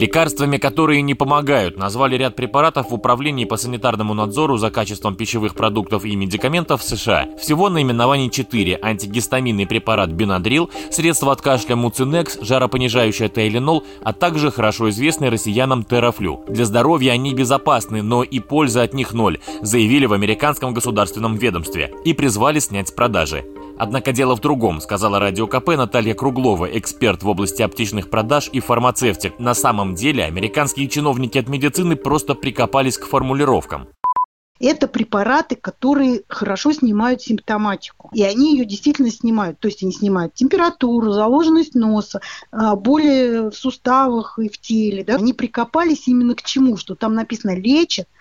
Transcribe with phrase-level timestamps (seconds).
[0.00, 5.54] Лекарствами, которые не помогают, назвали ряд препаратов в Управлении по санитарному надзору за качеством пищевых
[5.54, 7.28] продуктов и медикаментов США.
[7.38, 8.78] Всего наименований 4.
[8.80, 16.44] Антигистаминный препарат Бенадрил, средство от кашля Муцинекс, жаропонижающее Тейленол, а также хорошо известный россиянам Терафлю.
[16.48, 21.92] Для здоровья они безопасны, но и польза от них ноль, заявили в американском государственном ведомстве
[22.06, 23.44] и призвали снять с продажи.
[23.80, 28.60] Однако дело в другом, сказала радио КП Наталья Круглова, эксперт в области аптечных продаж и
[28.60, 29.38] фармацевтик.
[29.38, 33.88] На самом деле американские чиновники от медицины просто прикопались к формулировкам.
[34.60, 38.10] Это препараты, которые хорошо снимают симптоматику.
[38.12, 39.58] И они ее действительно снимают.
[39.58, 42.20] То есть они снимают температуру, заложенность носа,
[42.52, 45.04] а, боли в суставах и в теле.
[45.04, 45.14] Да?
[45.14, 46.76] Они прикопались именно к чему?
[46.76, 48.19] Что там написано лечат, а,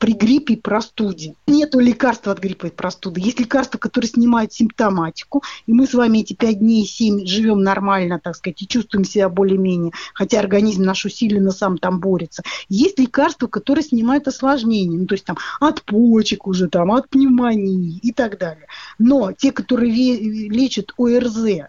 [0.00, 1.34] при гриппе и простуде.
[1.46, 3.20] Нет лекарства от гриппа и простуды.
[3.20, 8.20] Есть лекарства, которые снимают симптоматику, и мы с вами эти пять дней, семь живем нормально,
[8.22, 12.42] так сказать, и чувствуем себя более-менее, хотя организм наш усиленно сам там борется.
[12.68, 17.98] Есть лекарства, которые снимают осложнения, ну, то есть там от почек уже, там, от пневмонии
[18.02, 18.66] и так далее.
[18.98, 21.66] Но те, которые лечат ОРЗ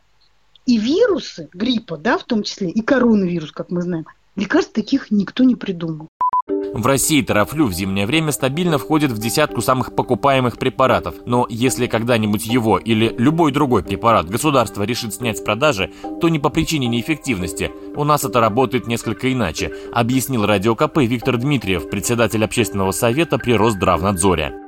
[0.65, 4.05] и вирусы гриппа, да, в том числе, и коронавирус, как мы знаем,
[4.35, 6.07] лекарств таких никто не придумал.
[6.77, 11.87] В России тарафлю в зимнее время стабильно входит в десятку самых покупаемых препаратов, но если
[11.87, 16.85] когда-нибудь его или любой другой препарат государство решит снять с продажи, то не по причине
[16.85, 17.71] неэффективности.
[17.95, 23.53] У нас это работает несколько иначе, объяснил Радио КП Виктор Дмитриев, председатель общественного совета при
[23.53, 24.66] Росздравнадзоре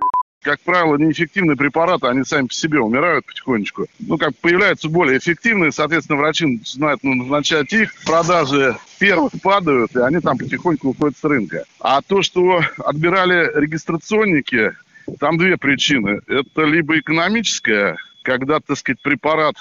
[0.50, 3.86] как правило, неэффективные препараты, они сами по себе умирают потихонечку.
[4.00, 7.94] Ну, как появляются более эффективные, соответственно, врачи начинают ну, назначать их.
[8.04, 11.66] Продажи первых падают, и они там потихоньку уходят с рынка.
[11.80, 14.72] А то, что отбирали регистрационники,
[15.20, 16.22] там две причины.
[16.26, 19.54] Это либо экономическая, когда, так сказать, препарат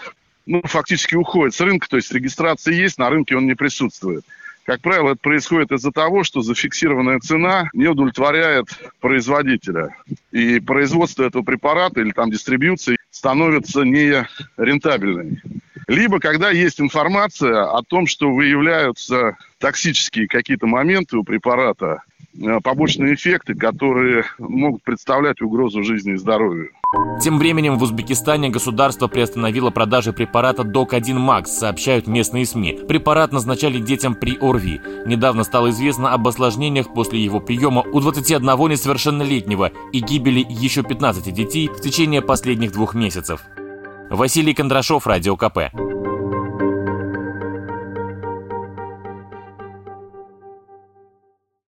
[0.46, 4.24] ну, фактически уходит с рынка, то есть регистрация есть, на рынке он не присутствует.
[4.68, 8.66] Как правило, это происходит из-за того, что зафиксированная цена не удовлетворяет
[9.00, 9.96] производителя.
[10.30, 15.40] И производство этого препарата или там дистрибьюция становится нерентабельной.
[15.86, 22.02] Либо когда есть информация о том, что выявляются токсические какие-то моменты у препарата,
[22.38, 26.72] э, побочные эффекты, которые могут представлять угрозу жизни и здоровью.
[27.21, 32.81] Тем временем в Узбекистане государство приостановило продажи препарата ДОК-1 Макс, сообщают местные СМИ.
[32.88, 34.81] Препарат назначали детям при ОРВИ.
[35.04, 41.31] Недавно стало известно об осложнениях после его приема у 21 несовершеннолетнего и гибели еще 15
[41.34, 43.43] детей в течение последних двух месяцев.
[44.09, 45.59] Василий Кондрашов, Радио КП.